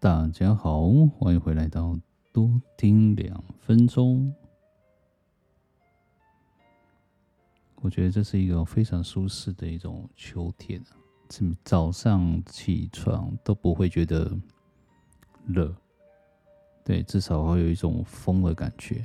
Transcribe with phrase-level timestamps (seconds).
[0.00, 0.86] 大家好，
[1.18, 1.98] 欢迎回来到
[2.32, 4.32] 多听两分钟。
[7.80, 10.80] 我觉得这是一个非常舒适的一种秋天，
[11.64, 14.30] 早上起床都不会觉得
[15.48, 15.74] 热，
[16.84, 19.04] 对，至少会有一种风的感觉。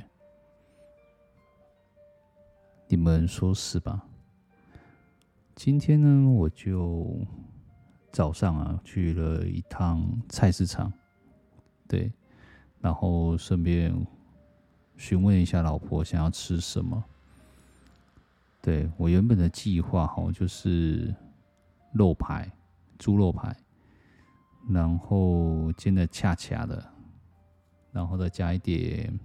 [2.86, 4.06] 你们说是吧？
[5.56, 7.18] 今天呢，我就
[8.14, 10.92] 早上啊去了一趟菜市场，
[11.88, 12.12] 对，
[12.78, 13.92] 然后顺便
[14.96, 17.04] 询问一下老婆想要吃什么。
[18.62, 21.12] 对，我原本的计划哈，就是
[21.92, 22.48] 肉排，
[23.00, 23.52] 猪肉排，
[24.70, 26.88] 然后煎的恰恰的，
[27.90, 29.18] 然后再加一点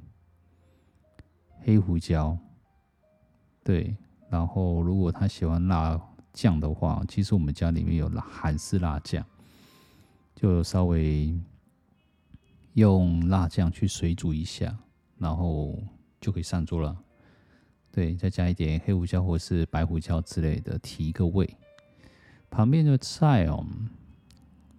[1.59, 2.35] 黑胡椒，
[3.63, 3.95] 对，
[4.31, 6.01] 然后如果他喜欢辣。
[6.33, 9.25] 酱的话，其实我们家里面有韩式辣酱，
[10.35, 11.37] 就稍微
[12.73, 14.77] 用辣酱去水煮一下，
[15.17, 15.77] 然后
[16.21, 16.97] 就可以上桌了。
[17.91, 21.57] 对，再加一点黑胡椒或是白胡椒之类的，提一个味。
[22.49, 23.65] 旁边的菜哦，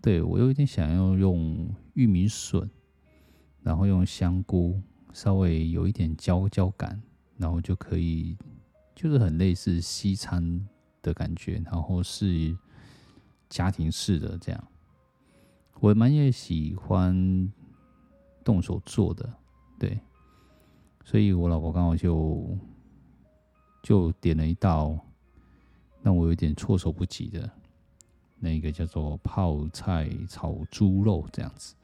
[0.00, 2.70] 对，我有一点想要用玉米笋，
[3.62, 4.80] 然后用香菇，
[5.12, 7.02] 稍微有一点焦焦感，
[7.36, 8.36] 然后就可以，
[8.94, 10.66] 就是很类似西餐。
[11.02, 12.56] 的感觉，然后是
[13.48, 14.68] 家庭式的这样，
[15.80, 17.52] 我蛮也喜欢
[18.44, 19.32] 动手做的，
[19.78, 19.98] 对，
[21.04, 22.56] 所以我老婆刚好就
[23.82, 24.98] 就点了一道
[26.02, 27.50] 让我有点措手不及的
[28.38, 31.74] 那个叫做泡菜炒猪肉这样子，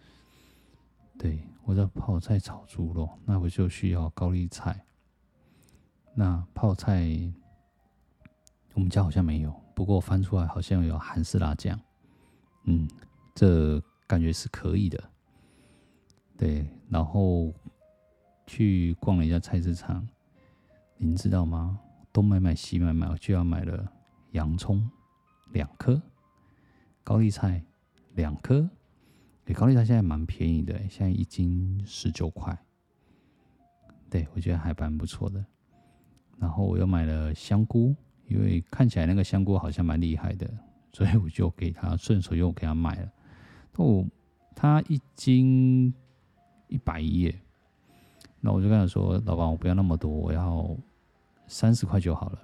[1.19, 4.85] 对，我叫泡菜炒猪肉，那我就需要高丽菜，
[6.15, 7.33] 那泡菜。
[8.77, 11.81] 我们家好像没有，不过翻出来好像有韩式辣酱，
[12.65, 12.87] 嗯，
[13.35, 15.03] 这感觉是可以的。
[16.37, 17.51] 对，然后
[18.47, 20.07] 去逛了一下菜市场，
[20.99, 21.81] 您知道吗？
[22.13, 23.91] 东买买西买买，我就要买了
[24.33, 24.87] 洋葱
[25.53, 26.01] 两颗，
[27.03, 27.65] 高丽菜
[28.13, 28.69] 两颗。
[29.47, 32.55] 对，高丽菜现在蛮便宜的，现在一斤十九块。
[34.11, 35.43] 对，我觉得还蛮不错的。
[36.37, 37.97] 然后我又买了香菇。
[38.29, 40.51] 因为看起来那个香菇好像蛮厉害的，
[40.93, 43.13] 所以我就给他顺手又给他买了。
[43.77, 44.05] 哦，
[44.55, 45.93] 他一斤
[46.69, 47.41] 一百一耶，
[48.41, 50.77] 那我就跟他说：“老板，我不要那么多，我要
[51.47, 52.39] 三十块就好了。”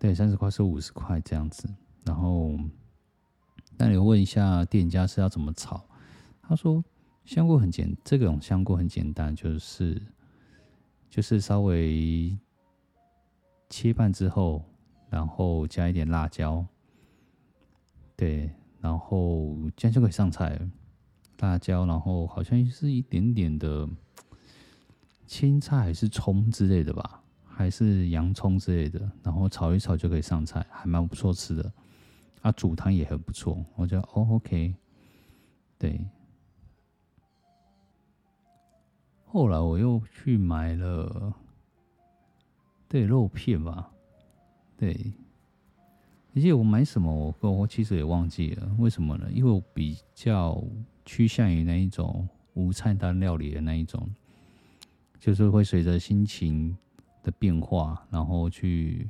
[0.00, 1.68] 对，三十块是五十块这样子。
[2.04, 2.58] 然后，
[3.76, 5.84] 那你问一下店家是要怎么炒？
[6.40, 6.82] 他说
[7.24, 10.00] 香菇很简，这种香菇很简单，就是
[11.10, 12.36] 就是稍微。
[13.70, 14.64] 切半之后，
[15.10, 16.64] 然后加一点辣椒，
[18.16, 20.58] 对，然后这样就可以上菜。
[21.40, 23.88] 辣椒，然后好像是一点点的
[25.26, 31.72] 青菜还是葱之类的吧，还是洋葱之类的，然后炒一炒就可以上菜，还蛮不错吃的。
[32.42, 34.74] 啊，煮汤也很不错，我觉得哦，OK，
[35.78, 36.04] 对。
[39.26, 41.34] 后来我又去买了。
[42.88, 43.90] 对，肉片吧，
[44.76, 45.12] 对，
[46.34, 49.28] 而且我买什么，我我其实也忘记了，为什么呢？
[49.30, 50.62] 因为我比较
[51.04, 54.08] 趋向于那一种无菜单料理的那一种，
[55.20, 56.74] 就是会随着心情
[57.22, 59.08] 的变化，然后去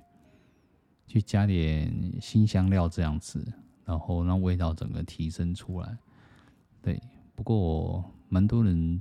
[1.07, 3.47] 去加点新香料这样子，
[3.85, 5.97] 然后让味道整个提升出来。
[6.83, 7.01] 对，
[7.37, 9.01] 不过蛮多人，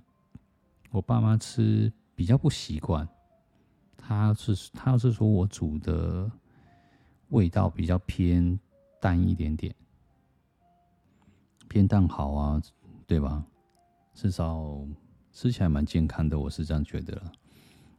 [0.91, 3.07] 我爸妈吃比较不习惯。
[4.07, 6.31] 他是他要是说我煮的
[7.27, 8.57] 味道比较偏
[9.01, 9.75] 淡一点点，
[11.67, 12.61] 偏淡好啊，
[13.05, 13.45] 对吧？
[14.13, 14.79] 至少
[15.33, 17.21] 吃起来蛮健康的，我是这样觉得。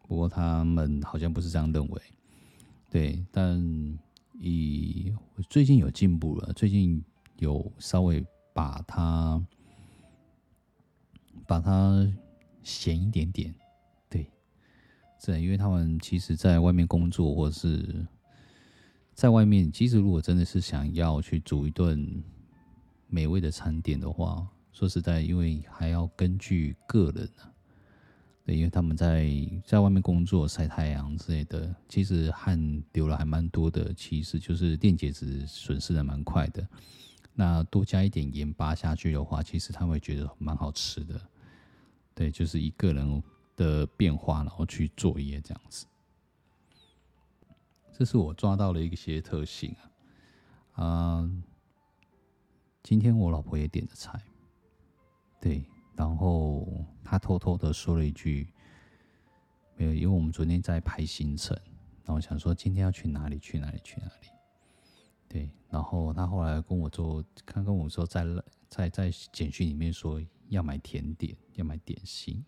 [0.07, 2.03] 不过他们好像不是这样认为，
[2.89, 3.23] 对。
[3.31, 3.61] 但
[4.41, 5.15] 以
[5.51, 7.05] 最近有进步了，最近
[7.37, 8.25] 有稍微
[8.55, 9.47] 把它
[11.47, 12.11] 把它
[12.63, 13.55] 咸一点点。
[15.25, 18.07] 对，因为他们其实在外面工作，或是
[19.13, 22.23] 在外面，其实如果真的是想要去煮一顿
[23.09, 27.53] 美味的餐点的话，说实在，因为还要根据个人啊，
[28.47, 29.29] 对，因为他们在
[29.67, 36.67] 在外面工作晒太阳之类的，其实汗流了还蛮多的，其实就是电解质损失的蛮快的。
[37.35, 41.21] 那多加一点盐巴下去的话，其实他会觉得蛮好吃的。
[42.15, 43.23] 对，就是一个人。
[43.59, 45.85] 的变化，然后去作业这样子，
[47.93, 49.75] 这是我抓到了一些特性
[50.75, 50.85] 啊。
[50.85, 51.31] 啊，
[52.85, 54.23] 今天我老婆也点的菜，
[55.41, 55.65] 对，
[55.97, 56.67] 然后
[57.03, 58.47] 她偷偷的说了一句
[59.77, 61.59] ：“没有，因为我们昨天在排行程，
[62.05, 64.29] 然后想说今天要去哪里，去哪里，去哪里。”
[65.29, 68.25] 对，然后她后来跟我说，他跟我说在
[68.69, 72.43] 在在简讯里面说要买甜点，要买点心。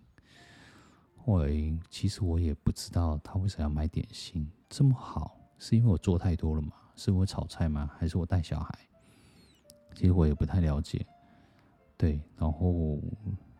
[1.30, 6.72] 因为其实我也不知道他为什么要买点心，这么好，是因为我做太多了吗？
[6.96, 7.88] 是我炒菜吗？
[7.96, 8.78] 还是我带小孩？
[9.94, 11.06] 其实我也不太了解。
[11.96, 12.98] 对，然后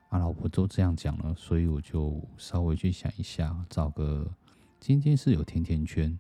[0.09, 4.29] 阿老婆都这样讲了，所以我就稍微去想一下，找个
[4.81, 6.19] 今天是有甜甜圈。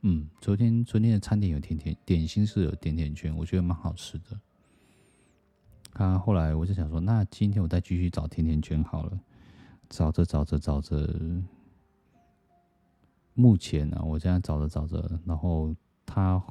[0.00, 4.40] 嗯，昨天昨天的餐点有甜甜点心是有甜甜圈，我觉得蛮好吃的。
[5.92, 9.18] 啊，后来我就想说，那今天我再继续找甜甜圈好了。
[9.88, 10.96] 找着找着找着，
[13.34, 15.74] 目前呢、啊，我这样找着找着，然后
[16.06, 16.42] 他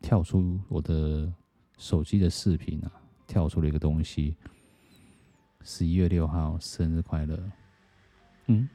[0.00, 1.32] 跳出我的
[1.78, 2.92] 手机的视频啊，
[3.26, 4.36] 跳出了一个东西。
[5.62, 7.38] 十一月六号，生日快乐！
[8.46, 8.68] 嗯，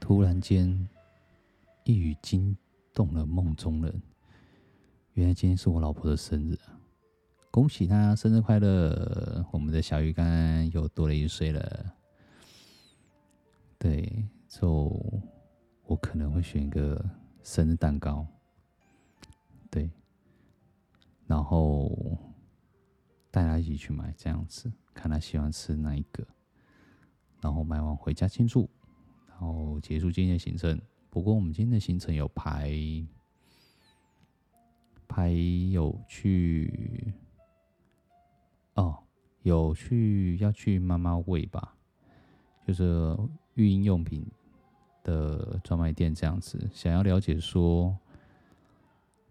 [0.00, 0.88] 突然间
[1.84, 2.56] 一语惊。
[2.94, 4.02] 动了梦中人，
[5.14, 6.58] 原来今天是我老婆的生日，
[7.50, 9.42] 恭喜她生日快乐！
[9.50, 11.94] 我们的小鱼干又多了一岁了。
[13.82, 14.64] 对，就
[15.86, 17.04] 我可能会选一个
[17.42, 18.24] 生日蛋糕，
[19.68, 19.90] 对，
[21.26, 21.90] 然后
[23.32, 26.24] 带她一起去买，这样子看她喜欢吃哪一个，
[27.40, 28.70] 然后买完回家庆祝，
[29.26, 30.80] 然后结束今天的行程。
[31.10, 32.70] 不过我们今天的行程有排
[35.08, 35.32] 排
[35.72, 37.12] 有去
[38.74, 39.02] 哦，
[39.42, 41.76] 有去要去妈妈喂吧，
[42.64, 43.18] 就是
[43.54, 44.24] 育婴用品
[45.04, 46.58] 的专卖店这样子。
[46.72, 47.96] 想要了解说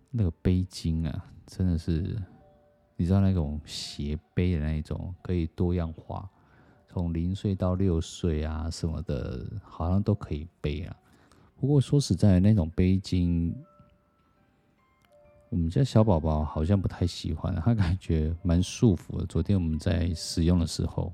[0.09, 2.15] 那个背巾啊，真的是
[2.95, 6.29] 你知道那种斜背的那一种，可以多样化，
[6.87, 10.95] 从零岁到六岁啊什么的，好像都可以背啊。
[11.59, 13.53] 不过说实在，那种背巾，
[15.49, 19.25] 我们家小宝宝好像不太喜欢，他感觉蛮束缚的。
[19.25, 21.13] 昨天我们在使用的时候，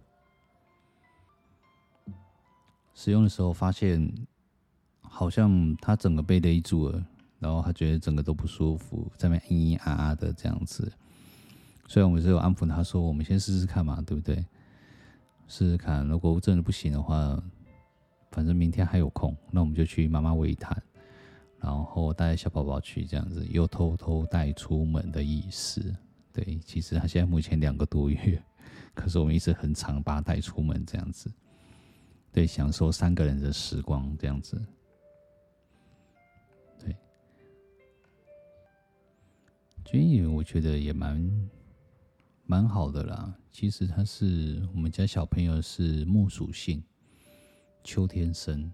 [3.00, 4.12] 使用的时候发现，
[5.02, 7.06] 好像他整个被勒住了，
[7.38, 10.92] 然后他觉得整个都不舒服，在那边咿咿啊啊的这样子。
[11.88, 14.44] 所以我们只有安抚他说：“我们先试试看嘛，对不对？
[15.48, 17.40] 试试看，如果真的不行的话。”
[18.32, 20.80] 反正明天还有空，那我们就去妈妈喂谈，
[21.60, 25.96] 然后带小宝宝去这样子，又偷偷带出门的意思。
[26.34, 28.44] 对，其实他现在目前两个多月，
[28.94, 31.32] 可是我们一直很常把他带出门这样子，
[32.38, 34.64] 对，享受三个人的时光这样子。
[36.78, 36.96] 对，
[39.84, 41.50] 军营我觉得也蛮
[42.46, 43.36] 蛮好的啦。
[43.52, 46.84] 其实他是我们家小朋友是木属性。
[47.84, 48.72] 秋天生，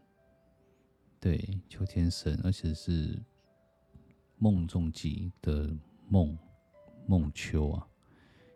[1.22, 3.18] 对，秋天生，而且是
[4.40, 5.74] 梦中季的
[6.10, 6.38] 梦
[7.08, 7.88] 梦秋啊，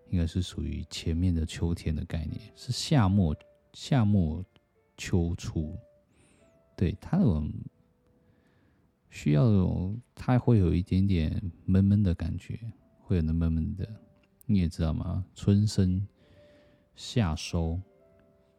[0.09, 3.33] 应该是属于前面的秋天的概念，是夏末
[3.71, 4.43] 夏末
[4.97, 5.77] 秋初，
[6.75, 7.51] 对，它那种
[9.09, 12.59] 需要那种，它会有一点点闷闷的感觉，
[12.99, 13.87] 会有那闷闷的，
[14.45, 15.23] 你也知道吗？
[15.33, 16.05] 春生
[16.95, 17.79] 夏收。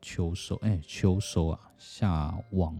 [0.00, 2.78] 秋收，哎、秋收啊，夏望，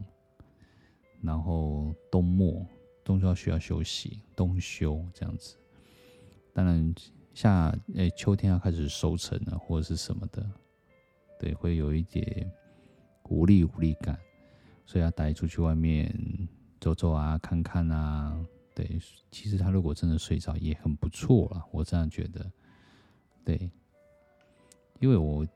[1.20, 2.64] 然后冬末，
[3.02, 5.56] 冬就要需要休息，冬休这样子。
[6.52, 6.94] 当然，
[7.34, 10.48] 夏，哎、秋天要开始收成了，或者是什么的，
[11.40, 12.48] 对，会有一点
[13.28, 14.18] 无力无力感，
[14.84, 16.12] 所以要带出去外面
[16.80, 18.38] 走走啊，看看啊。
[18.74, 18.98] 对，
[19.30, 22.50] 其实他如果真的睡着也很不错了，我这样觉得。
[23.44, 23.70] 对，
[25.00, 25.46] 因为我。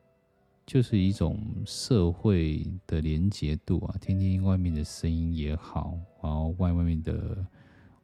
[0.64, 7.45] 就是一种社会的连结度啊，听听外面的声音也好，然后外外面的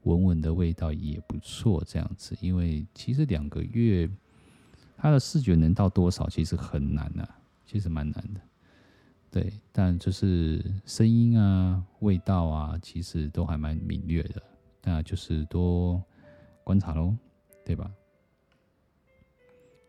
[0.03, 2.37] 闻闻的味道也不错，这样子。
[2.41, 4.11] 因为其实两个月，
[4.97, 8.41] 他的视觉能到多少，其实很难啊，其实蛮难的。
[9.31, 14.43] 对，但就是声音啊、味道啊，其实都还蛮敏锐的。
[14.83, 16.03] 那就是多
[16.65, 17.15] 观察喽，
[17.65, 17.91] 对吧？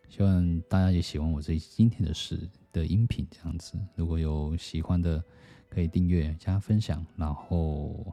[0.09, 2.49] 希望大家也喜欢我这今天的事。
[2.71, 5.21] 的音频这样子，如果有喜欢的，
[5.69, 8.05] 可以订阅加分享，然后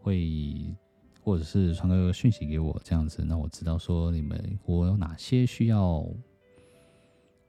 [0.00, 0.72] 会
[1.20, 6.06] 或者是传个讯息给我这样子，那我知道说你们我有哪些需要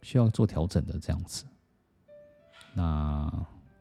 [0.02, 1.46] 需要做调整的这样子。
[2.74, 3.30] 那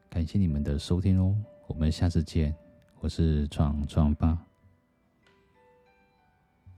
[0.09, 1.35] 感谢你们的收听哦，
[1.67, 2.53] 我们下次见，
[2.99, 4.37] 我是创创吧。